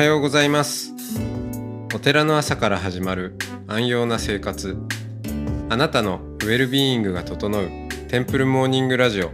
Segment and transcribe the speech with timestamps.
[0.00, 0.94] はようございます。
[1.94, 3.36] お寺の朝から始まる
[3.66, 4.78] 安養な生活。
[5.68, 7.68] あなたのウェルビーイングが整う
[8.08, 9.30] テンプルモーニングラジオ。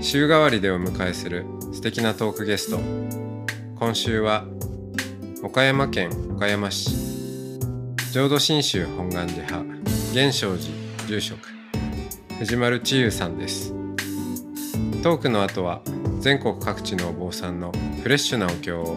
[0.00, 2.78] 週替わりでお迎えする素敵なトークゲスト。
[3.80, 4.44] 今週は
[5.42, 7.58] 岡山県岡山市。
[8.12, 9.64] 浄土真宗本願寺派。
[10.12, 11.40] 源証寺住職。
[12.38, 13.72] 藤丸千優さんです。
[15.02, 15.82] トークの後は
[16.20, 17.72] 全国各地のお坊さんの
[18.04, 18.96] フレッシュなお経を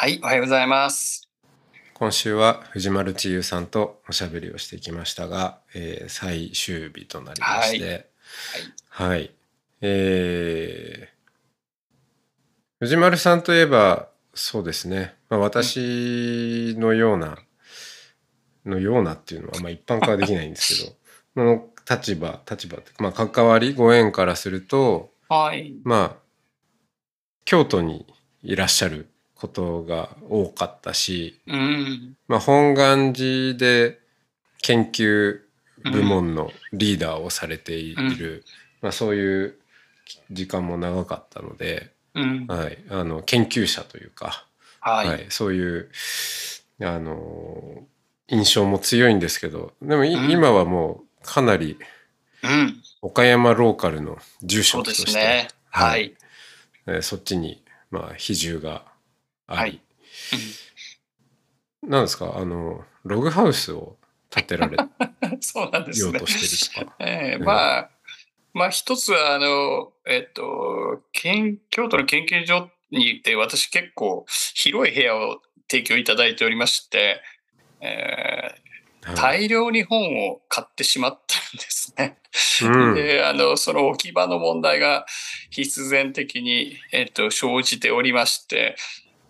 [0.00, 1.28] はい、おはようございます。
[1.92, 8.08] 今週は藤丸千優さんとおしゃべりをしてきましたが、えー最終日となりまして。
[8.88, 9.30] はい、
[9.82, 17.36] えー藤丸さんといえばそうですね、まあ、私のような、
[18.64, 20.96] のようなっていうのは、まあ、一般化はできないんですけど
[21.34, 25.74] こ の立場立場ってまあ関わりご縁からするとはい。
[25.84, 26.22] まあ
[27.44, 28.06] 京都に
[28.42, 29.06] いらっしゃる
[29.40, 32.16] ことが多かったし、うん。
[32.28, 33.98] まあ、本願寺で
[34.62, 35.40] 研究
[35.90, 38.44] 部門のリーダーをされている、
[38.82, 39.54] まあ、そういう
[40.30, 42.46] 時間も長かったので、うん。
[42.46, 44.46] はい、あの研究者というか、
[44.80, 45.08] はい。
[45.08, 45.90] はいそういう
[46.82, 47.82] あの
[48.28, 51.78] 印象も強いんですけどでもい、うん今はもうかなり
[52.42, 52.82] うん。
[53.02, 55.48] 岡山ローカルの住そうで職として、すね。
[55.70, 56.14] はい。
[56.86, 58.89] えーそっちに、まあ、比重が
[59.54, 59.80] はい
[61.82, 62.34] なんですか？
[62.36, 63.96] あのログハウスを
[64.30, 66.26] 建てられうん そうなんですねようと。
[66.26, 66.96] してるとか。
[67.04, 67.90] ええうんまあ、
[68.52, 75.40] まあ一つは、あの、えっと、研京都の研究所にいて、私結構広い部屋を
[75.70, 77.20] 提供いただいておりまして、
[77.80, 82.18] えーはい大量に本を買ってしまったんですね。
[82.62, 85.06] うんで、あの、その置き場の問題が
[85.48, 88.76] 必然的に、えっと、生じておりまして、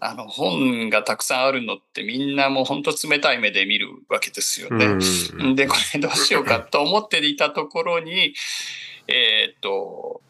[0.00, 4.87] あの、本がたくさんあるのってみんなもう本当冷たい目で見るわけですよね。
[4.87, 8.34] うんで、これどうしようかと思っていたところに、
[9.09, 10.21] えっと、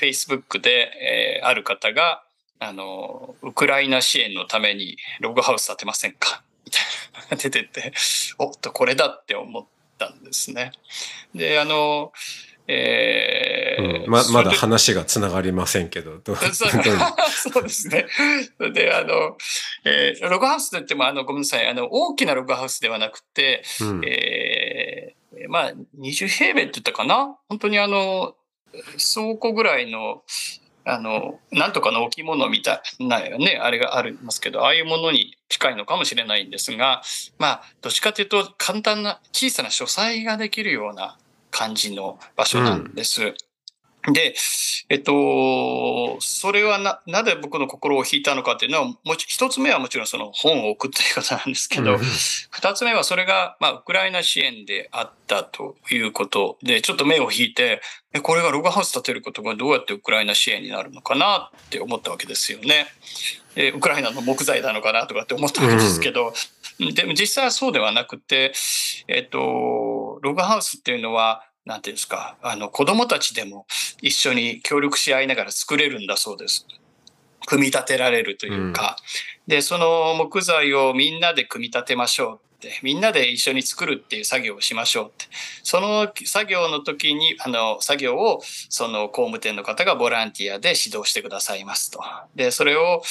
[0.00, 0.90] Facebook で、
[1.40, 2.22] えーある方が、
[2.58, 6.42] あの、ウクライナ支援のためにログハウス建てませんか？
[6.66, 6.82] みたい
[7.14, 7.92] なのが出てて、
[8.38, 9.66] おっと、これだって思っ
[9.98, 10.72] たんですね。
[11.34, 12.12] で、あの、
[12.70, 14.10] えーうん。
[14.10, 18.06] ままだ話がつながりませんけどどう そうですね。
[18.72, 19.36] で、あの、
[19.84, 24.02] えーログハウスといっても、あの、ごめんなさい、あの、大きなログハウスではなくて、うん。
[24.04, 27.36] えーまあ、20平米って言ったかな？
[27.48, 28.34] 本当にあの、
[29.14, 30.22] 倉庫ぐらいの、
[30.84, 37.02] あの、なんとかの置物みたいなね、あれがありますけど、ああいうものに近いのかもしれないんですが、
[37.38, 41.18] まあ、どっちかというと、簡単な、小さな書斎ができるような
[41.50, 43.34] 感じの場所なんです。
[44.12, 44.34] で、
[44.88, 52.00] えっと、それはな、なぜ僕の心を引いたのかっていうのは、もち、一つ目はもちろんその本を送ったいうことなんですけど、うん
[52.52, 57.80] 二つ目はそれが、まあ、ウクライナ支援であったということで、ちょっと目を引いて、
[58.12, 62.86] えこれがログハウス建てることがどうやってウクライナ支援になるのかなって思ったわけですよね。
[63.54, 66.32] でウクライナの木材なのかなとかって思ったわけですけど、
[66.94, 68.52] でも実際はそうではなくて、
[69.06, 73.66] えっと、ログハウスっていうのは、なんていうんですか、あの、子供たちでも
[74.00, 76.66] 一緒に協力し合いながら作れるんだそうです。
[77.46, 78.96] 組み立てられるというか、
[79.46, 85.26] で、その木材をみんなで組み立てましょうって、みんなで一緒に作るっていう作業をしましょうって。
[85.62, 92.00] その作業の時に、あの、作業を、その工務店の方がボランティアで指導してくださいますと。
[92.34, 93.02] で、それを、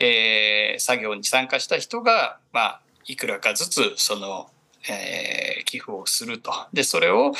[0.00, 4.50] えー作業に参加した人が、まあ、いくらかずつ、その、
[4.88, 6.52] えー寄付をすると。
[6.72, 7.32] で、それを、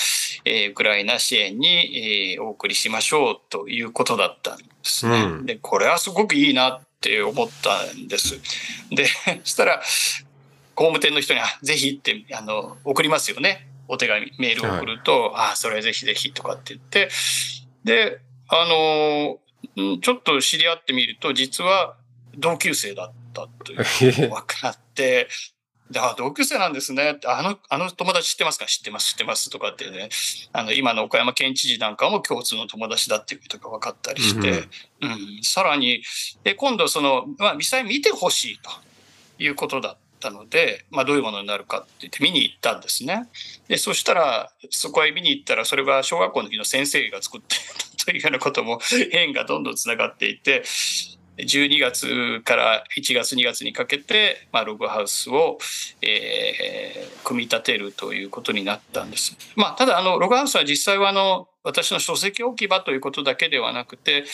[0.45, 5.23] えーウクライナ支援に、えーお送りしましょうということだったんですね。
[5.23, 8.41] うんで、これはすごくいいなって思ったんです。
[8.91, 9.07] で、
[9.45, 9.83] そしたら、
[10.75, 13.69] 工務店の人に、あぜひって、あの、送りますよね。
[13.89, 17.09] お手紙、メールを送ると、ああ、それぜひぜひとかって言って、
[17.85, 18.19] で、
[18.49, 19.39] あの、
[19.83, 21.97] んちょっと知り合ってみると、実は
[22.37, 23.85] 同級生だったという
[24.29, 25.29] 分かって、
[25.91, 27.19] であ同級生なんですね。
[27.27, 28.67] あの、あの友達知ってますか？
[28.67, 30.09] 知ってます、知ってますとかってね。
[30.53, 34.69] あの、今の岡山県知事なんかも共通の友達だっていうことが分かったりして、
[35.01, 36.03] うん、さらに、
[36.45, 38.71] で、今度その、まあ、実際見てほしいと。
[39.39, 43.29] いうことだったので、まあ、どういうものになるかって言って見に行ったんですね。
[43.69, 47.57] でそしたらそこへ見に行ったらそれは小学校の時の先生が作って
[48.03, 48.81] というようなことも
[49.13, 50.65] 縁がどんどんつながっていて
[51.39, 55.59] 12月から1月2月にかけて、まあ、ログハウスを、
[56.01, 59.37] えー、組み立てるということになったんです。
[59.55, 64.25] まあ、ただあのログハウスは実際はあの私の書籍置き場ということだけではなくて、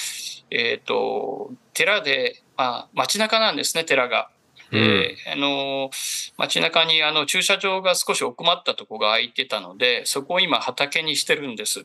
[0.51, 4.31] えーと、寺で、まあ、街中なんですね寺が。
[4.71, 5.91] うん、あの
[6.39, 11.85] 街中にあの駐車場が少し奥まったとこが空いてたのでそこを今畑にしてるんです。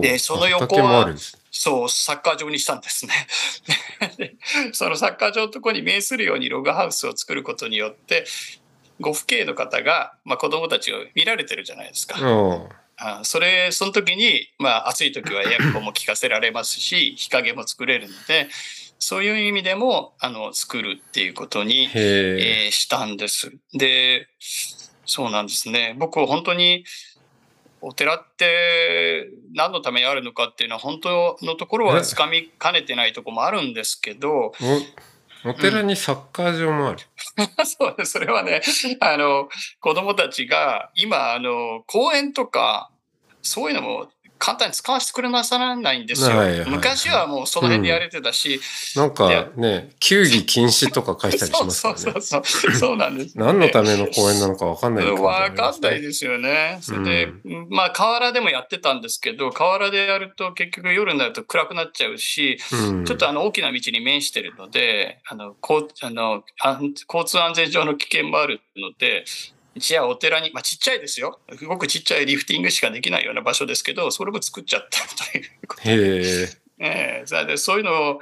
[0.00, 1.12] でその横は
[1.58, 3.12] そうサッカー場にしたんですね
[4.72, 8.26] そのサッカー場のとこに面するようにログハウスを作ることによって
[9.00, 12.18] ご父兄の方が、まあ、子供たちを見られてるじゃないですか。
[12.98, 18.48] あそれその時に、まあ、暑い時はエアコンも効かせられますし日陰も作れるので
[18.98, 23.52] そういう意味でもあの作るっていうことに、えー、したんです。
[23.74, 24.28] で
[25.04, 26.84] そうなんですね僕本当に
[27.88, 34.52] お寺って何のためにあるのかっていうのは本当のところはつかみかねてないとこもあるんですけど。
[35.44, 36.98] お寺にサッカー場もある、
[37.38, 38.12] うん、 そうです。
[38.12, 38.60] それはね、
[38.98, 39.48] あの、
[39.78, 42.90] 子供たちが今、あの、公園とか、
[43.40, 46.36] そういうのも簡単に使わせてくれなさらないんですよ。
[46.36, 48.60] はいはいはい、昔はもうその辺でやれてたし。
[48.96, 52.00] うん、なんかね、 球技禁止とか書いたりしますからね。
[52.00, 52.72] そうそうそう。
[52.72, 56.78] そうなんです、ね、何のための公園なのかわかんない、ね、わかんないですよね。
[56.82, 69.24] それで、うん、まあ河原でもやってたんですけど、河原でやると結局夜になると暗くなっちゃうし、うん、ちょっとあの大きな道に面してるので、あの、こうあの交通安全上の危険もあるので、
[69.76, 71.40] じゃあお寺に、まあ、ちっちゃいですよ。
[71.58, 78.20] すごくちっちゃいリフティングしかできないような場所ですけど、それも作っちゃったということへえー、そういうのを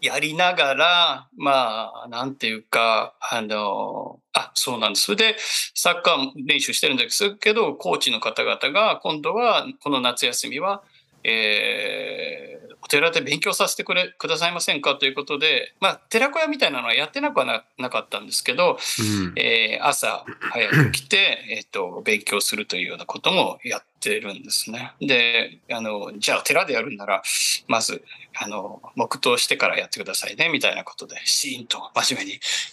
[0.00, 5.06] やりながら、まあ、なんていうか、あの、あ、そうなんです。
[5.06, 5.36] それで、
[5.74, 10.82] サッカー練習してるんですけど、コーチの方々が、今度は、この夏休みは、
[11.24, 21.16] えー、お寺で勉強させてくれくださいませんかということで、まあ、寺子屋みたいなのはやってなくはななかったんですけど、うん、えー、朝早く来て、
[21.50, 24.92] えーと、勉強するというようなこともやってるんですね。
[25.00, 27.24] であのじゃあ寺でやるんなら
[27.66, 28.04] まず
[28.36, 32.24] あの黙祷してからやってくださいねみたいなことでシーンと真面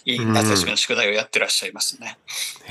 [0.06, 2.18] 目に夏休みの宿題をやってらっしゃいますね。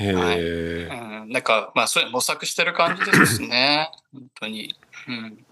[0.00, 3.90] うん、はい、うん、なんかまあそういう模索してる感じですね。
[4.14, 4.74] 本当に。
[5.08, 5.44] うん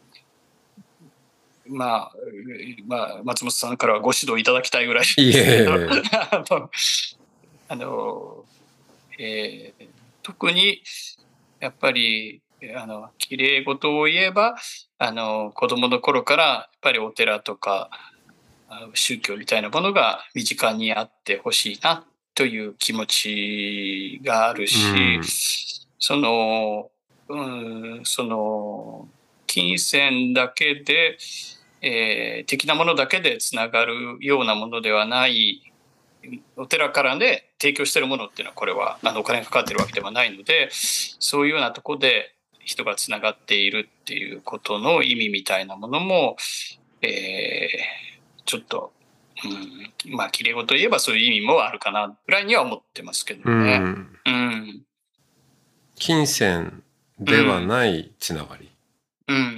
[1.66, 2.12] まあ、
[2.86, 5.04] まあ、松本さんからはご指導いただきたいぐらい。
[5.16, 5.66] いえ
[7.68, 8.44] あの、
[9.18, 9.86] えー、
[10.22, 10.82] 特に
[11.60, 12.42] やっぱり
[12.76, 14.56] あの綺麗事を言えば
[14.98, 17.90] あの子供の頃からやっぱりお寺とか
[18.94, 22.04] 宗教みたいなものが身近にあってほしいな
[22.34, 24.86] という気持ちがあるし、
[25.16, 25.22] うん、
[25.98, 26.90] その、
[27.28, 27.40] う
[28.00, 29.08] ん、その
[29.52, 31.18] 金銭だけで
[31.82, 35.72] えー、的なものだけでつながるようなものではない
[36.56, 46.36] お寺からね提供してるものっていうのはこれはあのお金がかかってるわけではないのでそういうようなとこで人がつながっているっていうことの意味みたいなものも、
[47.02, 48.92] えー、ちょっと、
[50.06, 53.80] うん、まあきれい事言えばそういう意味もあるかなぐらいには思ってますけどね。
[53.82, 54.82] うん、うん、
[55.96, 56.84] 金銭
[57.18, 58.71] ではないつながり、うん、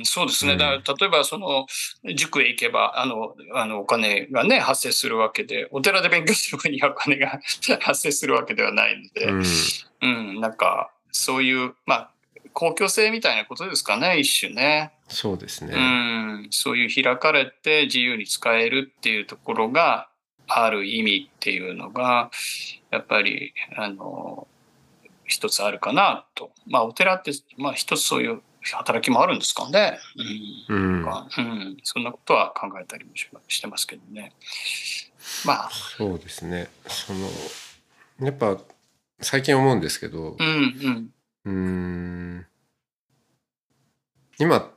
[0.05, 0.57] そうですね。
[0.57, 1.67] だから例えばその
[2.15, 7.41] 塾へ行けばあのあのお金がね発生するわけでお寺で勉強する分にはお金が
[7.81, 12.11] 発生するわけではないので、うん、うん、なんかそういうまあ
[12.53, 14.93] 公共性みたいなことですかね一種ね。
[15.09, 15.75] そうですね。
[15.75, 20.09] うん、そういう開かれて自由に使えるっていうところが
[20.47, 22.31] ある意味っていうのが
[22.91, 24.47] やっぱりあの
[25.27, 26.53] 一つあるかなと。
[26.67, 28.43] まあお寺ってまあ一つそういう
[28.73, 29.99] 働きもあるんですかね。
[30.69, 31.03] うん。
[31.03, 33.11] うん、うん、そんなことは考えたりも
[33.49, 34.33] してますけどね。
[35.45, 35.71] まあ。
[35.71, 36.69] そうですね。
[36.87, 37.29] その、
[38.21, 38.59] やっぱ、
[39.21, 41.11] 最近思うんですけど、うん、うん。
[41.47, 42.47] うん
[44.39, 44.71] 今、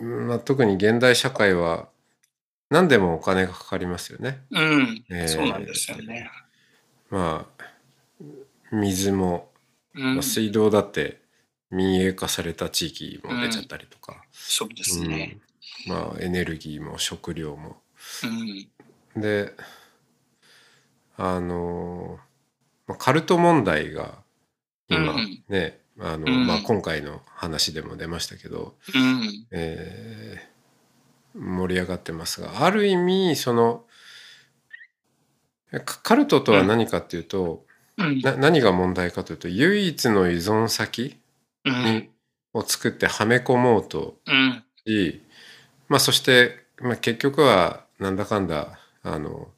[0.00, 1.88] まあ、特に現代社会は、
[2.70, 4.42] 何でもお金がかかりますよね。
[4.50, 5.04] うん。
[5.10, 6.30] えー、そうなんですよね。
[7.10, 7.64] まあ、
[8.72, 9.50] 水も、
[9.92, 11.21] まあ、水道だって
[11.72, 15.38] 民営化された地域も出ちゃったりとか、うん、そうですね、
[15.86, 17.78] うん、まあエネルギーも食料も、
[19.14, 19.52] うん、で
[21.16, 22.18] あの
[22.98, 24.18] カルト問題が
[24.88, 25.14] 今
[25.48, 33.84] ね、あのまあ、今回の話でも出ましたけど、うん、えー、盛り上がってますがある意味その
[35.80, 37.64] カルトとは何かっていうと、
[37.96, 38.20] うん。
[38.20, 41.18] な何が問題かというと唯一の依存先
[42.54, 44.64] を作ってはめ込もうとうん。
[44.86, 45.22] し、
[45.88, 49.48] まあ、そして、まあ、結局はなんだかんだあの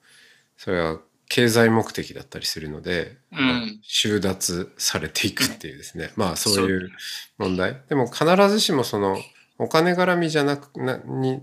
[0.57, 3.47] それは経済目的だったりするので、うん。
[3.47, 6.13] まあ収奪されていくっていうですね。
[6.17, 6.91] まあそういう
[7.39, 7.83] 問題。
[7.89, 9.17] でも必ずしもその
[9.59, 11.43] お金絡みじゃなくなに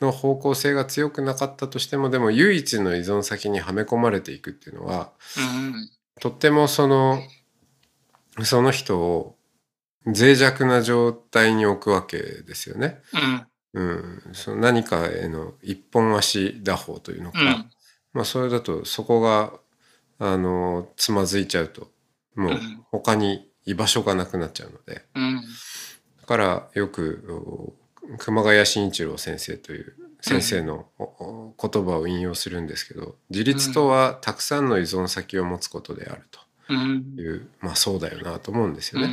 [0.00, 5.90] の方向性が強くなかったとしてもでも唯一の依存先にはめ込まれていくっていうのはうん。
[6.20, 7.22] とってもその
[8.42, 9.36] その人を
[10.04, 13.00] 脆弱な状態に置くわけですよね。
[13.12, 13.46] うん。
[13.74, 17.70] うん、その何かへの一本足打法というのか、うん。
[18.12, 19.52] まあそれだとそこが
[20.18, 21.90] あのつまずいちゃうと
[22.34, 25.42] もううん他に居場所がなくなっちゃうのでうん。
[26.20, 27.74] だからよく
[28.08, 36.40] お熊谷慎一郎先生という先生の言葉を引用するんですけど自立とはたくさんの依存先を持つことであるうんと。
[36.72, 39.08] いうまあそうだよなと思うんですよね。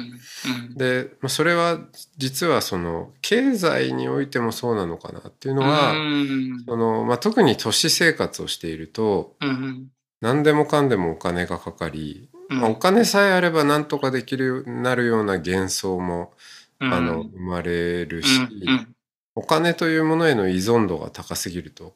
[0.70, 0.76] うん。
[0.76, 1.80] で、まあ、それは
[2.18, 6.64] 実はその経済においてもそうなのかなっていうのは、うん。
[6.68, 9.88] そのまあ、特に都市生活をしているとうん。
[10.22, 16.34] 何でもかんでもお金がかかり、まあ、お金さえあれば何とかできるようになるような幻想も、
[16.80, 16.94] うん。
[16.94, 18.96] あの生まれるし、うん。
[19.36, 21.94] お金というものへの依存度が高すぎると。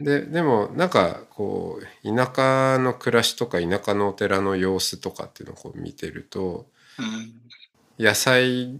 [0.00, 6.66] ででもなんかこう田舎の暮らしとか田舎のお寺の様子とかっていうのをこう見てると
[6.98, 7.40] うん。
[7.98, 8.78] 野菜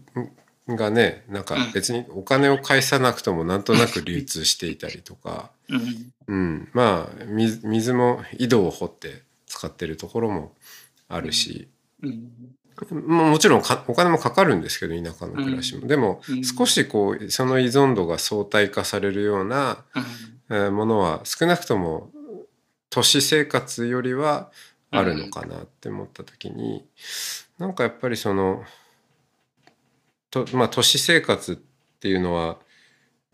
[0.69, 6.13] がねなんか別にお金を返さなくともなんとなく流通していたりとか、うん。
[6.27, 10.53] うん、まあ水水も井戸を掘って使ってるところも
[11.09, 11.69] あるし、
[12.03, 12.31] うん。
[13.09, 22.11] ももちろんかお金もかかるんですけど田舎の暮らしも、でもうん少しこうその依存度が相対化されるようなえーものは少なくとも
[22.91, 24.51] 都市生活よりは
[24.91, 26.87] あるのかなって思った時に、
[27.59, 28.63] なんかやっぱりその
[30.31, 31.57] と、まあ、都市生活っ
[32.01, 32.59] ていうのは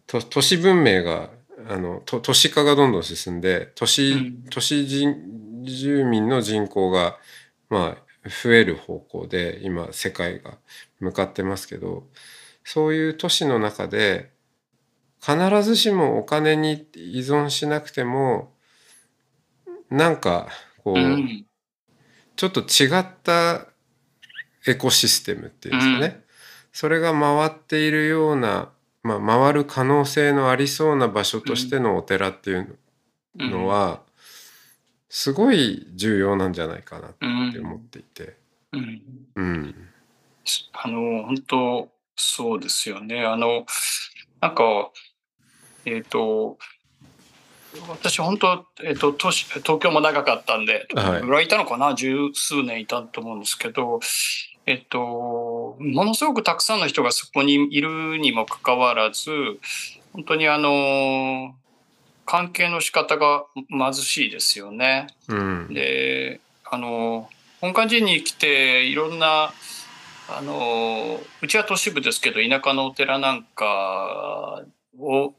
[0.07, 1.31] と都市文明が
[1.69, 4.45] あのと都市化がどんどん進んで都市,、うん。
[4.50, 7.19] 都市人住民の人口が
[7.69, 10.59] まあ増える方向で今世界が
[11.00, 12.07] 向かってますけど
[12.64, 14.31] そういう都市の中で
[15.25, 18.52] 必ずしもお金に依存しなくても
[19.91, 20.49] なんか
[20.83, 21.47] こう、うん。
[22.35, 23.69] ちょっと違った
[24.67, 26.25] エコシステムっていうんですかね、
[26.73, 28.71] それが回っているような、
[29.02, 32.79] まあ、回る可能性のありそうな場所としてのお寺っていう
[33.37, 34.02] のは、
[35.09, 37.12] すごい重要なんじゃないかなっ
[37.52, 38.37] て思っていて。
[38.73, 39.02] うん。
[39.37, 39.75] うん。
[40.73, 43.25] あの、本当そうですよね。
[43.25, 43.67] あの、
[44.41, 44.91] なんか、
[45.84, 46.58] えっ、と、
[47.88, 50.86] 私本当、えっ、と、都市東京も長かったんで、
[51.22, 51.94] ぐらいいたのかな？
[51.94, 54.00] 十数年いたと思うんですけど、
[54.66, 59.30] えっと、ものすごくたくさんの人がそこにいるにもかかわらず、
[60.12, 61.54] 本当にあの、
[62.24, 65.08] 関係の仕方が貧しいですよね。
[65.28, 65.68] うん。
[65.74, 67.28] であの
[67.60, 69.52] 本館寺に来ていろんな
[70.28, 74.62] あのうちは都市部ですけど田舎のお寺なんか
[74.98, 75.34] を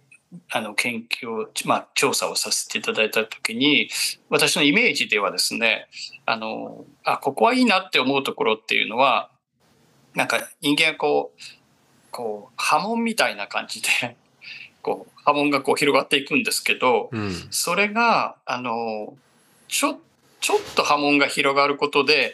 [0.51, 3.89] あの研究を、まあ、調査をさせていただいた時に
[4.29, 5.87] 私のイメージではですね
[6.25, 9.29] あのあここはいいなって思うところっていうのは
[10.15, 11.41] なんか人間がこう
[12.11, 14.15] こう波紋みたいな感じで
[14.81, 17.31] こう波紋がこう広がっていくんですけど、うん。
[17.49, 19.15] それが、あの、
[19.67, 19.99] ちょ、
[20.41, 22.33] ちょっと波紋が広がることで、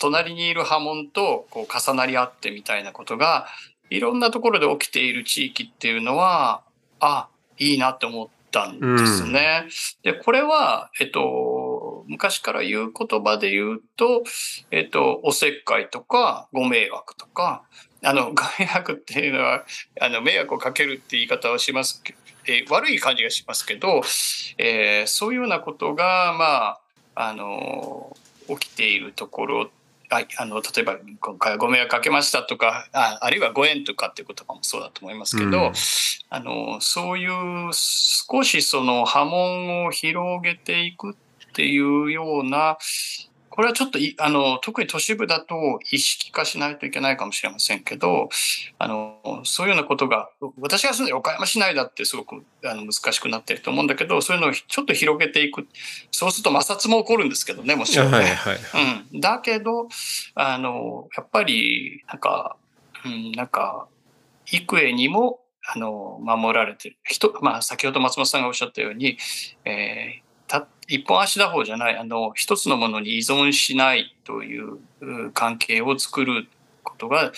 [0.00, 3.46] 隣にいる波紋とこう重なり合ってみたいなことが、
[3.90, 6.62] いろんなところで起きている地域っていうのは、
[7.00, 7.28] あ、
[7.60, 9.68] いいなって思ったんですね。
[10.02, 14.24] で、これは、えっと、昔から言う言葉で言うと、
[14.70, 17.62] えっと、おせっかいとか、ご迷惑とか、
[18.02, 19.64] あの、 ご迷惑っていうのは、
[20.00, 22.14] あの、迷惑をかけるって言い方をしますけ
[22.46, 24.00] えー悪い感じがしますけど、
[24.56, 26.78] えーそういうようなことが、ま
[27.14, 28.16] あ、あの、
[28.48, 29.70] 起きているところ、
[30.10, 35.72] ああの例えば今回はご迷惑かけましたとかああるいはご縁とかっていう言葉もそうだと思いますけど、うん。
[36.32, 41.14] あのそういう少しその波紋を広げていくっ
[41.54, 42.78] ていうような
[43.50, 48.28] これはちょっといあの特に都市部だと意識化しないといけないかもしれませんけど
[48.78, 50.30] あのそういうようなことが
[50.60, 55.66] 私が住んでる岡山市内だってすごくあの難しくなってると思うんだけどそういうのをちょっと広げていく
[56.12, 58.18] そうすると摩擦も起こるんですけどねもちろんね。
[58.18, 58.58] はいはい。
[59.12, 59.88] うん、だけど
[60.36, 62.56] あのやっぱりなんか、
[63.04, 63.88] うん、なんか
[64.52, 69.18] 幾重にもあの守られてる人、まあ、先ほど松本さんがおっしゃったように、
[69.64, 70.29] えーた
[70.90, 76.48] 一本足打法じゃない、あの、一つのものに依存しないというう関係を作る
[76.82, 77.32] ことが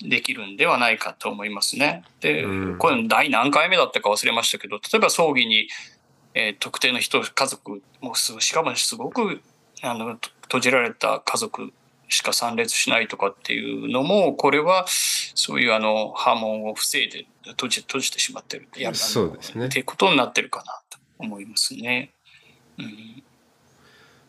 [0.00, 2.02] できるんではないかと思いますね。
[2.20, 5.68] で、うんこれ第何回目だったか忘れましたけど、例えば葬儀に、
[6.32, 9.42] えー特定の人、家族、もうすしかもすごく
[9.82, 11.72] あのと閉じられた家族
[12.08, 22.14] しか参列しないとかっていうのも、これはそういうあの波紋を防いで閉じ閉じてしまってるやるあのそうですねっていうことになってるかなと思いますね。
[22.78, 23.22] うん。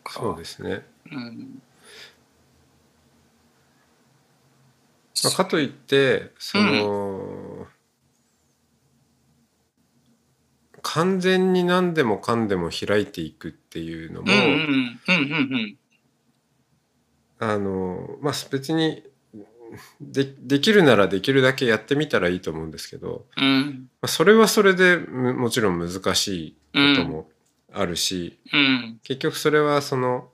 [0.08, 0.84] そうですね。
[1.10, 1.62] うん。
[5.24, 7.66] まあ、かといってその、
[10.82, 15.54] 完全に何でもかんでも開いていくっていうのも、うんうんうん。
[15.54, 15.78] うん
[17.38, 19.02] あのまあ別に
[20.00, 23.90] でできるならできるだけやってみたらいいと思うんですけど、うんうん。
[24.00, 27.28] まあ、それはそれでむもちろん難しいことも
[27.72, 29.00] あるし、うん。
[29.02, 30.28] 結局それはその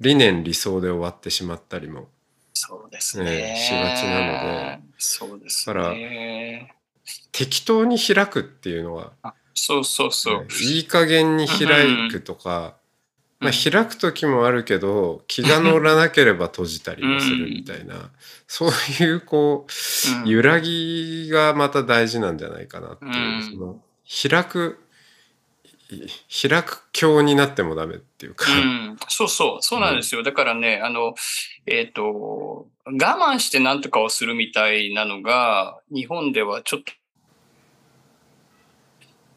[0.00, 2.08] 理念理想で終わってしまったりも
[2.60, 4.80] そうですね、ねしがちなので。
[4.98, 6.74] そうですだからね。
[7.30, 9.12] 適当に開くっていうのは、
[9.54, 10.40] そうそうそう。
[10.40, 12.76] ねいい加減に開くとか、
[13.38, 18.10] まあ、開く時もあるけど気が乗らなければ閉じたりもするみたいな、
[18.48, 18.70] そう
[19.02, 20.28] いうこううん。
[20.28, 23.50] 揺らぎがまた大事なんじゃないかなっていう、うん。
[23.50, 23.82] その
[24.30, 24.87] 開くい
[25.88, 30.22] 開く教になってもダメっていうか、うん、そうそう、そうなんですよ。
[30.22, 31.14] だからね、あの、
[31.66, 36.92] えっ、と、我慢して何とかをするみたいなのが、日本ではちょっと、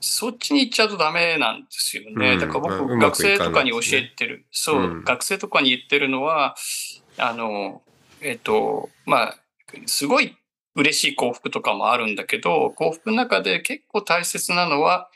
[0.02, 2.34] そっちに行っちゃうとダメなんですよね。
[2.34, 2.40] うん。
[2.40, 5.04] だから僕、学生とかに教えてる、そう、うん。
[5.06, 6.56] 学生とかに言ってるのは、
[7.18, 7.82] あの、
[8.20, 9.38] えっ、と、まあ、
[9.86, 10.36] すごい
[10.76, 15.10] 嬉しい幸福とかもあるんだけど、幸福の中で結構大切なのは、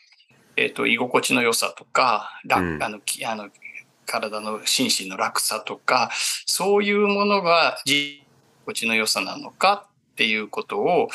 [0.57, 3.49] えっ、と、居心地の良さとか、楽うんあの、きあの、
[4.05, 6.11] 体の心身の楽さとか、
[6.45, 8.21] そういうものが居
[8.65, 11.09] 心地の良さなのかっていうことを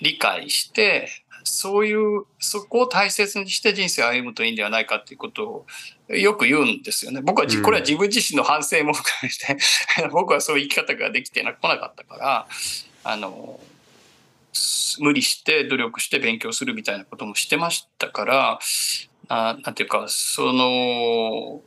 [0.00, 1.08] 理解して、
[1.44, 5.64] そういう、そこを大切にして人生を歩むといいんではないかっていうこと
[6.08, 7.20] をよく言うんですよね。
[7.22, 9.56] 僕はこれは自分自身の反省も含めて、
[10.10, 12.48] 僕はそういう生き方ができてなこなかったから、
[13.04, 13.75] あの、す
[15.00, 18.58] 無理して努力して勉強するみたいなこともしてましたから、
[19.28, 21.62] あなんていうか、その、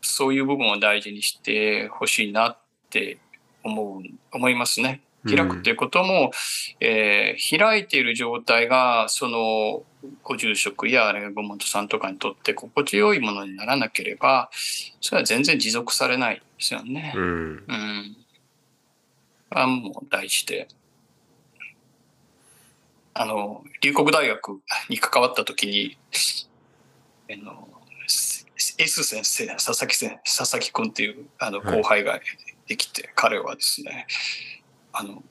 [0.00, 2.58] そういう部分を大事にしてほしいなっ
[2.90, 3.18] て
[3.62, 5.02] 思う、思いますね。
[5.24, 6.32] 開くっていうことも、
[6.80, 9.84] えー開いている状態が、その、
[10.24, 14.50] ご住職やあれご門徒さんとかにとって心地よいものにならなければ、
[15.00, 17.12] それは全然持続されないですよね。
[17.14, 18.16] うんうん。
[19.50, 20.66] あもう大事で。
[23.14, 25.98] あの、龍谷大学に関わった時に、
[27.30, 27.68] あの、
[28.78, 32.20] S 先生、佐々木先佐々木君っていうあのはい後輩が
[32.66, 34.06] できて、彼はですね、
[34.92, 35.22] あの、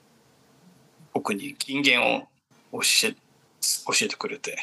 [1.12, 2.28] 僕に金言を
[2.72, 4.58] 教え、教えてくれて、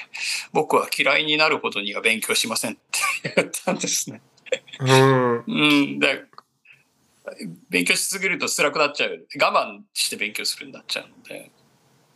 [0.53, 4.21] 僕は嫌いになるほどには勉強しませんって言ったんですね。
[4.79, 6.25] うんうん、で
[7.69, 9.27] 勉強しすぎると辛くなっちゃう。
[9.39, 11.51] 我慢して勉強するようになっちゃうので。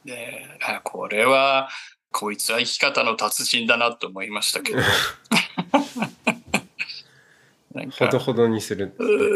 [0.06, 1.70] で、あこれは、
[2.12, 4.80] こいつは生き方の達人だなと思いましたけど。
[7.74, 8.94] なんかほどほどにする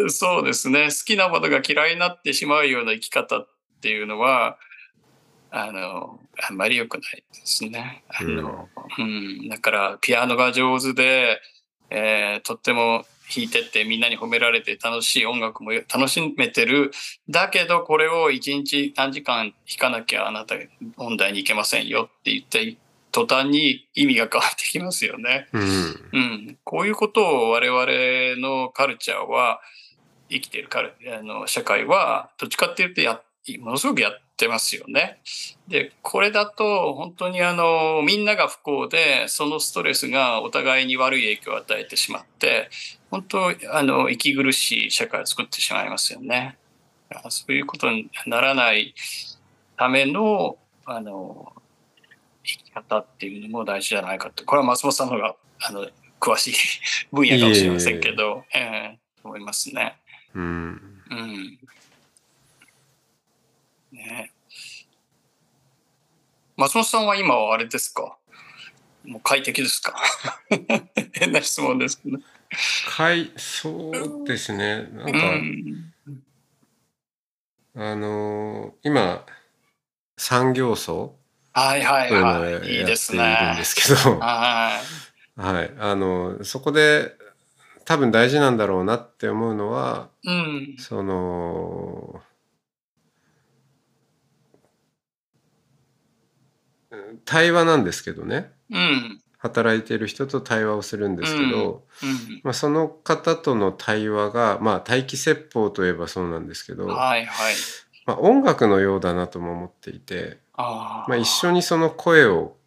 [0.10, 0.90] そうですね。
[0.90, 3.48] 好きなものが嫌いになってしまうような生き方っ
[3.82, 4.60] ていうのは、
[5.50, 8.04] あの、あんまり良くないですね。
[8.10, 11.42] あの、うん、だから、ピアノが上手で、
[11.90, 16.92] えーとっても弾いてってみんなに褒められて楽しい音楽も楽しめてる。
[17.30, 20.56] だけど、これを一日何時間弾かなきゃあなた
[20.96, 22.78] 本題に行けませんよって言って、
[23.12, 25.48] 途端に意味が変わってきますよね。
[25.52, 29.60] うんうん、こういうことを我々のカルチャーは
[30.30, 33.22] 生きているカルあの社会はどっちかっていうとや
[33.58, 35.20] ものすごくやってますよね。
[35.68, 42.70] でこれだと本当にあのみんなが不幸でそのストレスがお互いに悪い影響を与えてしまって
[43.10, 46.58] 本当あの息苦しい社会を作ってしまいますよね。
[47.30, 48.94] そういうことにならない
[49.78, 51.54] ためのあの
[52.44, 54.44] 生き方っていうのも大事じゃないかと。
[54.46, 55.88] これは松本さんの方があの
[56.20, 56.54] 詳しい
[57.12, 59.98] 分野かもしれませんけど、ええ思いますね。
[60.34, 60.82] うん
[61.12, 61.60] うん。
[64.08, 64.32] ね
[66.56, 68.18] 松本さんは今はあれですか？
[69.06, 69.96] もう快適ですか？
[71.14, 72.18] 変な質問ですけど。
[72.90, 73.92] はいそ
[74.22, 75.94] うですねなんうか、ん。
[77.76, 79.26] あのー今
[80.18, 81.16] 産業層
[81.54, 82.50] はいはいはい。
[82.50, 83.64] いいやっていですねるんで。
[83.66, 84.82] すけどは
[85.36, 87.14] はい、あのそこで
[87.86, 90.76] 多分大事なんだろうなって思うのはうん。
[90.80, 92.22] その
[96.87, 96.87] うん
[97.26, 99.22] 対話なんですけどねうん。
[99.40, 102.42] 働いている人と対話をするんですけど、うん。
[102.44, 107.54] まあ、その方との対話がまあ待機説法といえばそうなんですけど、はいはい。
[108.06, 110.40] まあ、音楽のようだなとも思っていて。
[110.58, 112.58] まあ、一緒にその声を、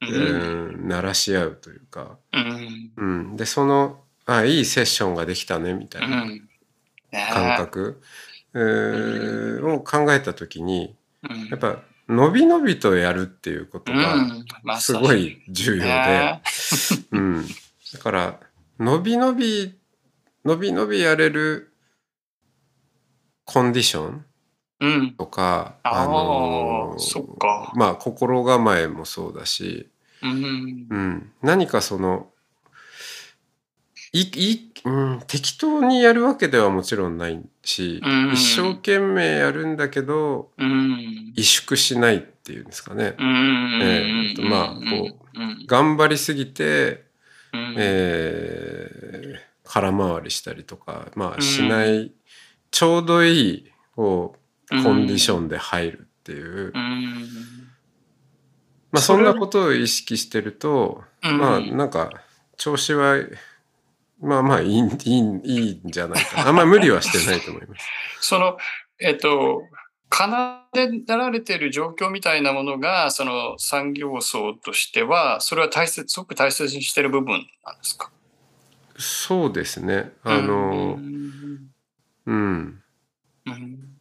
[0.00, 0.06] う。
[0.06, 2.90] うんん、鳴らし合うというか、うん。
[2.96, 6.02] うん、でそのあいいセッションができたねみたう。
[6.02, 8.00] いな感覚、
[8.54, 10.94] を考えた時に
[11.28, 16.42] うんやっぱ伸び伸びとやるっていうことがすごい重要で、ね
[17.12, 17.46] うん、
[17.92, 18.40] だから
[18.78, 19.78] 伸び伸び
[20.44, 21.72] 伸び伸びやれる
[23.44, 24.24] コンディション
[24.80, 25.14] うん。
[25.16, 27.72] とか、あーのーそっか。
[27.74, 29.88] まあ心構えもそうだし、
[30.22, 30.86] うん。
[30.88, 32.30] うん、何かその
[34.12, 41.32] いい、うん、適当にやるわけではもちろんないし、うん一生懸命やるんだけどうん。
[41.36, 43.80] 萎縮しないっていうんですかね、うん。
[43.82, 44.80] えーまあこ
[45.34, 45.40] う。
[45.40, 45.66] うん。
[45.66, 47.04] 頑張りすぎて、
[47.52, 47.74] うん。
[47.76, 52.10] えー空回りしたりとか、まあ、うんしない、
[52.70, 54.34] ちょうどいいこ
[54.70, 55.44] うコンディション。
[55.44, 57.28] ンで入るっていう、うん。
[58.90, 62.10] まあ、そんなことを意識してると、うんまあなんか
[62.56, 63.16] 調子は
[64.20, 64.82] まあまあいいいい
[65.44, 66.48] いいんじゃないかな。
[66.48, 67.86] あんまり無理はしてないと思います。
[68.20, 68.58] その、
[69.00, 69.62] えっと、
[70.10, 70.26] 奏
[70.72, 78.10] でなられている状況みたいなものが、その産業層としては、それは大切、すごく大切にしている部分なんですか？
[78.96, 80.12] そうですね。
[80.24, 81.70] あのうん。
[82.26, 82.82] うん、
[83.46, 83.98] うん。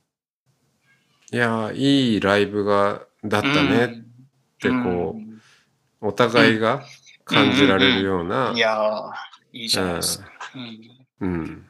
[1.31, 3.85] いやいいライブがだったね。
[4.57, 5.15] ってこ
[6.01, 6.83] う、お互いが
[7.25, 9.11] 感じられるような、いやー、
[9.53, 10.27] いいじゃないですか。
[10.55, 11.65] うんうん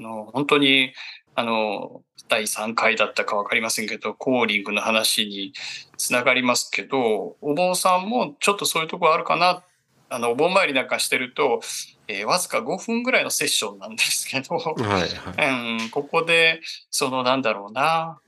[0.00, 0.92] あの本当に、
[1.34, 5.52] あの、第3回だったか分かりませんけど、コーリングの話に
[5.96, 9.62] つながりますけど、お坊さんもちょっとそういうところあるかな。
[10.10, 11.60] あの、お盆参りなんかしてると、
[12.06, 18.18] えーわずか5分ぐらいのセッションなんですけど、はいはいうん、ここで、そのなんだろうな、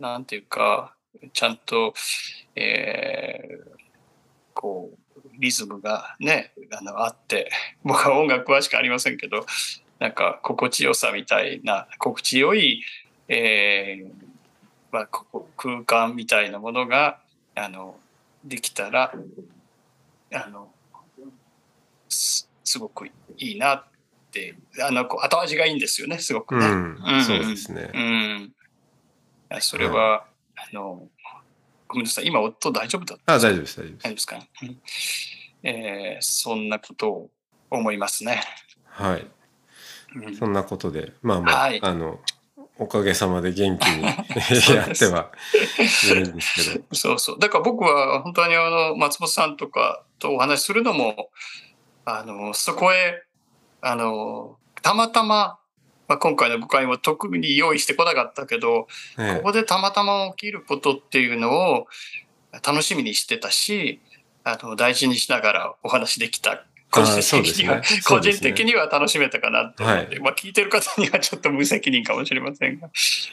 [0.00, 0.96] なんていうか、
[1.32, 1.94] ちゃんと、
[2.56, 3.70] えー
[4.54, 4.98] こう、
[5.40, 7.50] リズムがね、あの、あって、
[7.82, 9.46] 僕は音楽詳しくありませんけど、
[9.98, 12.82] なんか心地よさみたいな、心地よい、
[13.28, 14.30] えー
[14.92, 17.20] まあ、ここ空間みたいなものが、
[17.54, 17.96] あの、
[18.44, 19.12] できたら、
[20.32, 20.70] あの、
[22.08, 23.84] すすごくいいなっ
[24.30, 26.66] て、あの、こう後味がいいんですよね、すごくね。
[26.66, 27.90] うんうんそうですね。
[27.94, 29.60] うん。
[29.60, 30.26] それは、
[30.56, 31.08] あの、
[31.90, 33.34] ごめんなさい、今、夫大丈夫だった？
[33.34, 34.02] あ大丈夫です大丈夫です。
[34.02, 34.80] 大丈夫ですか、うん
[35.62, 37.30] えーそんなことを
[37.70, 38.42] 思いますね。
[38.86, 39.26] はい
[40.16, 42.18] うんそんなことでまあまあ、はいあの
[42.78, 44.02] おかげさまで元気に
[44.74, 45.30] やっては
[46.10, 46.84] いるんですけど。
[46.94, 47.38] そうそう。
[47.38, 51.30] だから僕は本当にあの、松本さんとかとお話しするのも、
[52.06, 53.22] あの、そこへ、
[53.82, 55.58] あの、たまたま、
[56.10, 61.86] まあ、今回の部会も特に用意してこなかったけど、えここでたまたま起きることっていうのを
[62.66, 64.00] 楽しみにしてたし、
[64.42, 66.64] あの、大事にしながらお話できた。
[66.90, 72.90] 個人的には、ね人的には楽しめたかなと思って、まあ聞いてる方にはちょっと無責任かもしれませんが、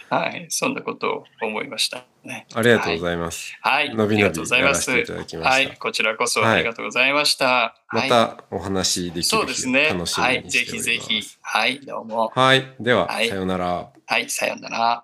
[0.10, 2.46] はい、そんなことを思いましたね。
[2.54, 3.58] ありがとうございます。
[3.62, 4.91] はい、のびのびありがとうございます。
[4.91, 7.46] やらせていただきましたはい、こちらこそはいありがとうございました。
[7.46, 9.89] はい、またお話できる日をそうですね。
[9.89, 10.89] 楽しみはい、ぜにしております。
[10.89, 11.38] ひぜひ。
[11.41, 12.32] はい、どうも。
[12.36, 13.89] はい、では、はいさようなら。
[14.06, 15.04] はい、さようなら。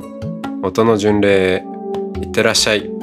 [0.63, 1.63] 音の巡礼へ
[2.21, 3.00] いってらっしゃい。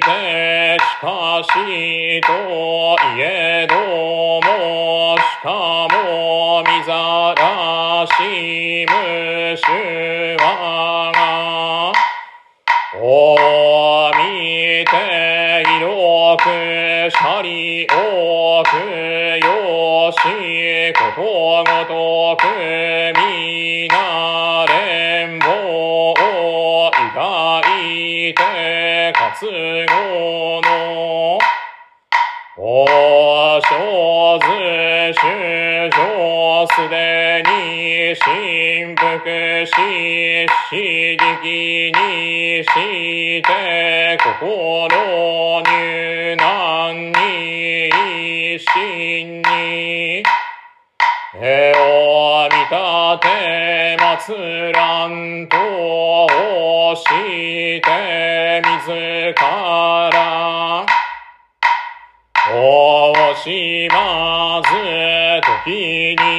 [0.00, 2.32] てしかしと
[3.16, 5.48] いえどもしか
[5.90, 9.62] もみざらしむし
[10.42, 11.92] わが。
[13.02, 14.90] お見て
[15.78, 16.44] 広く
[17.10, 18.74] しゃり多く
[19.44, 20.18] よし
[20.94, 21.22] こと
[21.64, 22.89] ごとく。
[39.20, 39.72] 振幅し、
[40.70, 42.68] 刺激にし
[43.42, 44.88] て、心
[45.62, 47.18] 入難に
[48.54, 50.22] 一心に、
[51.34, 52.70] 絵を見立
[53.20, 53.26] て
[53.98, 55.10] 祭らん
[55.48, 55.56] と
[56.96, 57.82] して
[58.64, 60.16] 自ら、
[62.52, 62.54] お
[63.36, 63.96] しま
[64.64, 64.68] ず
[65.66, 66.29] 時に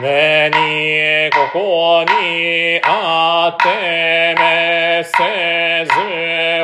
[0.00, 3.68] 常にここにあって
[4.38, 5.10] めせ
[5.86, 5.90] ず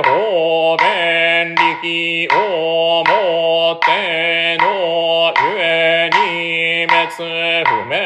[0.09, 7.11] 方便力をもってのゆえに滅
[7.65, 7.99] 不滅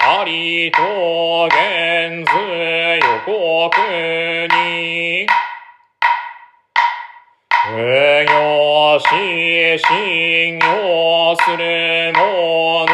[0.00, 0.78] ありと
[1.48, 2.36] 現ず
[3.00, 3.32] 予告
[4.54, 5.26] に。
[7.72, 7.76] 無
[8.26, 9.04] 行し
[9.78, 12.20] 信用するも
[12.86, 12.89] の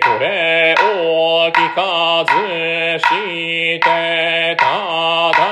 [0.00, 2.32] これを聞かず
[2.98, 3.08] し
[3.80, 5.44] てただ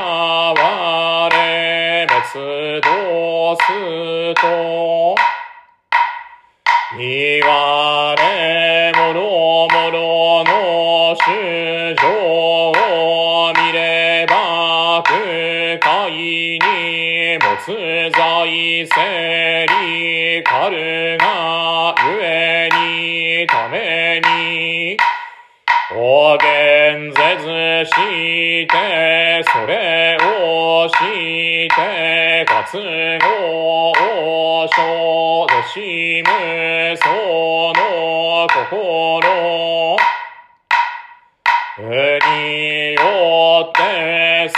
[0.52, 2.34] 我滅す
[2.80, 3.62] どす
[4.40, 5.14] と、
[6.98, 9.20] 言われもろ
[9.70, 10.50] もろの
[11.14, 12.02] 主情
[12.70, 16.58] を見れば空海に
[17.38, 17.50] 没
[18.10, 18.18] 在
[18.88, 21.61] せりかるが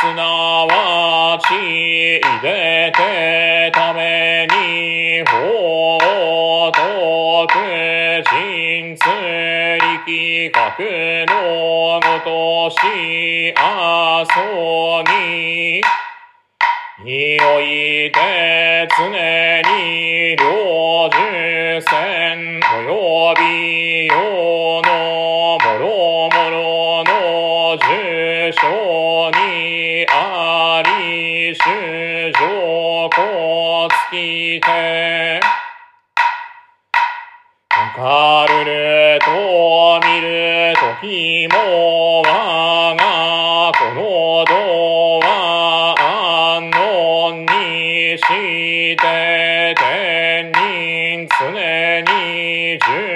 [0.05, 5.99] すなわちいでてために法
[6.71, 7.59] 徳
[8.23, 9.01] 人つ
[9.81, 10.81] 力学
[11.31, 11.33] の
[12.01, 12.77] ごとし
[13.57, 15.81] あそに
[17.03, 17.39] に。
[17.41, 21.17] おいて常に領受
[21.81, 24.13] 戦およびよ
[24.85, 24.89] の
[25.59, 25.83] もろ
[26.31, 27.11] もろの
[27.77, 29.04] 受賞
[30.09, 35.41] あり主上こつきて。
[37.95, 44.03] かるると見るときも我がこの
[44.45, 45.95] 道は
[46.59, 48.23] 安穏にし
[48.97, 51.43] て天人常
[52.03, 53.14] に十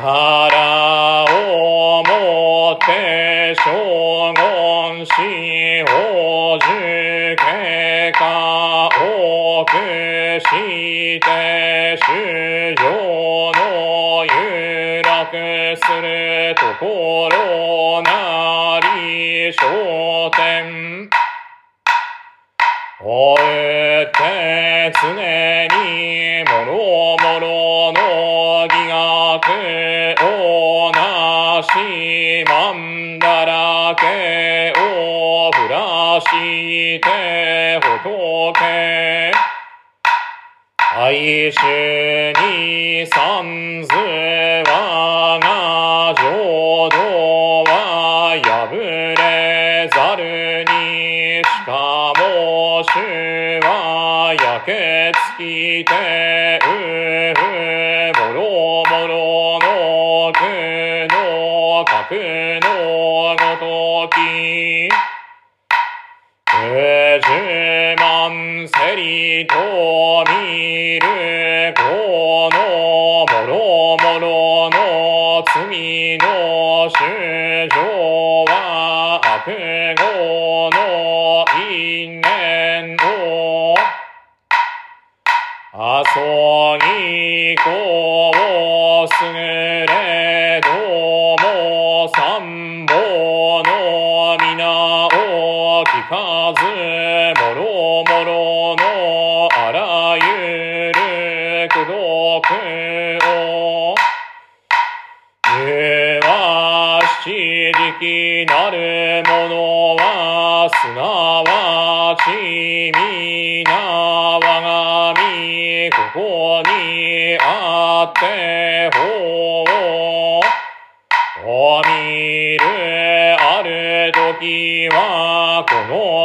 [0.00, 5.10] 宝をもって将軍し
[5.88, 9.72] 法受経過多く
[10.38, 12.06] して主
[12.76, 15.34] 上の有楽
[15.76, 21.10] するところなり焦点
[23.00, 25.47] おうて常
[37.00, 39.32] て仏。
[41.00, 41.62] 愛主
[42.40, 46.96] に三図我が浄土
[47.64, 47.72] は
[48.42, 51.70] 破れざるにしか
[52.16, 52.88] も主
[53.60, 55.92] は焼け尽きて
[56.64, 56.66] う
[57.38, 57.40] ふ
[58.18, 58.40] もろ
[58.90, 59.12] もろ
[59.60, 60.36] の苦
[61.12, 62.66] の格の
[63.36, 64.16] ごとき
[69.46, 69.54] と
[70.42, 71.82] 見るこ
[72.52, 72.58] の
[73.26, 76.24] もろもろの罪の
[76.90, 76.98] 主
[77.68, 77.76] 情
[78.46, 79.46] は悪
[79.96, 80.02] 語
[80.70, 80.76] の
[81.70, 83.76] 因縁を
[85.74, 86.18] あそ
[86.78, 87.70] ぎこ
[88.30, 90.68] をすぐれど
[91.44, 92.98] も三宝
[93.62, 95.08] の皆を
[95.84, 96.77] 聞かず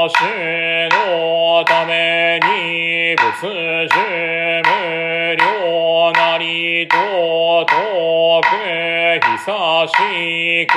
[0.03, 3.95] の種のために仏樹
[4.67, 6.97] 無料なりと
[7.65, 8.49] 遠く
[9.37, 10.73] 久しく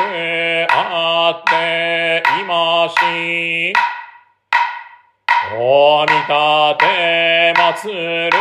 [0.71, 3.73] あっていまし。
[5.59, 6.29] お見立
[6.79, 8.37] て祭る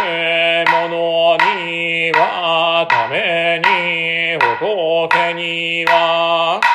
[0.70, 6.75] 者にはために仏には。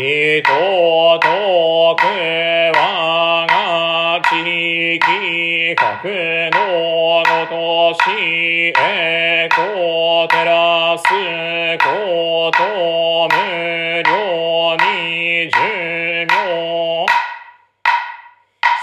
[0.00, 0.50] 死と
[1.20, 1.28] 徳
[2.74, 6.58] 我が地域格の
[7.28, 11.04] ごとしえこ照らす
[11.84, 12.58] こと
[13.28, 14.10] 無料
[14.76, 15.54] に寿
[16.24, 16.32] 命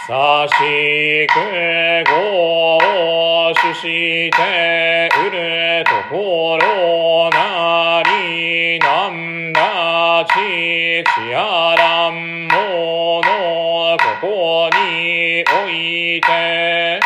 [0.05, 0.53] さし
[1.25, 1.33] く
[2.11, 2.13] ご
[2.77, 3.81] を主し
[4.29, 9.06] てうるところなりな
[10.97, 16.99] ちちあらんものここにおいて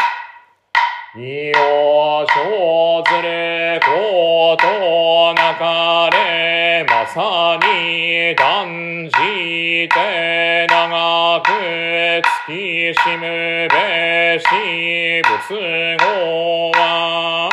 [1.18, 11.50] いを生ずることなかれ、まさに断じて長く
[12.48, 14.46] 月しむべし
[15.22, 17.50] 仏語は、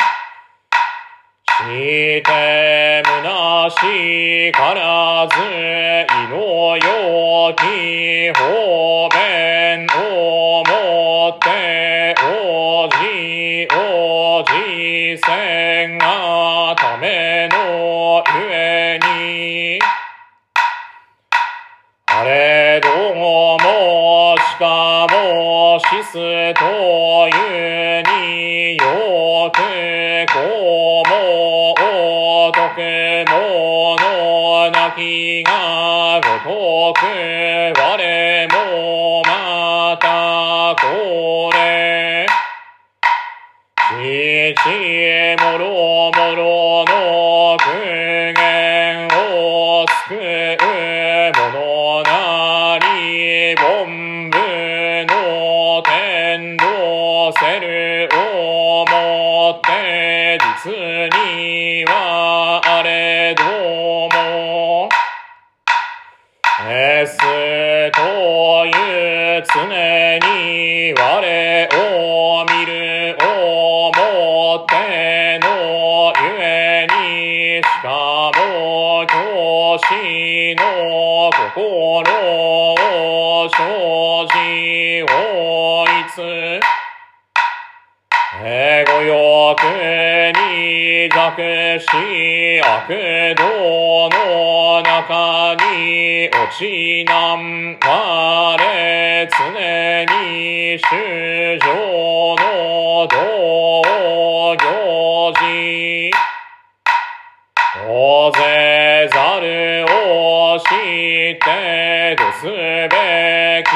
[1.48, 3.27] してむな
[3.70, 19.78] しからず、いのよき方便をもって、おじおじせんがためのゆえに、
[22.06, 23.58] あれども
[24.38, 27.30] しかもしすとい
[28.00, 29.58] うによく
[30.32, 31.12] こうも
[31.72, 32.78] おとく
[36.48, 36.94] がご
[74.58, 77.86] ってのゆえにしか
[78.34, 82.10] も教師の心
[82.74, 83.56] を生
[84.26, 84.36] じ
[85.06, 85.12] 法
[85.86, 86.60] 律
[88.44, 89.62] エゴ欲
[90.38, 91.36] に弱
[91.80, 91.86] し
[92.70, 98.56] 悪道の中に落ちなん我
[99.30, 101.66] 常に衆生
[102.36, 103.48] の道。
[104.58, 106.10] 行事
[107.86, 113.70] 大勢ざるを知ってどすべき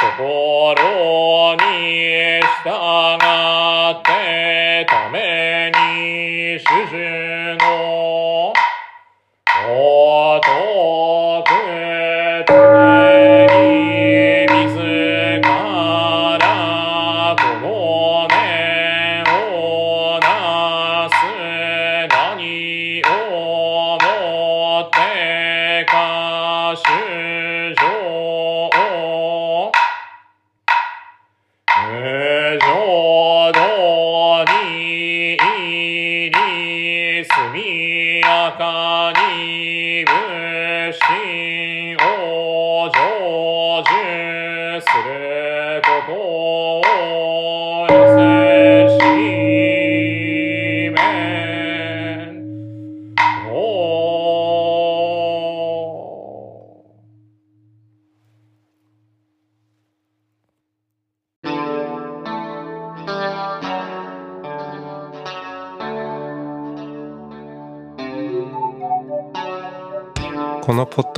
[0.00, 1.60] ところに
[2.62, 2.66] 従
[3.90, 7.25] ってために主従
[32.56, 33.15] 無常